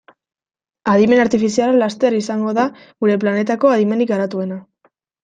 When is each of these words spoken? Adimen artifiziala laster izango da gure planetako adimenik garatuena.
Adimen 0.93 1.19
artifiziala 1.23 1.75
laster 1.83 2.17
izango 2.19 2.53
da 2.59 2.63
gure 3.05 3.19
planetako 3.25 3.71
adimenik 3.77 4.13
garatuena. 4.15 4.59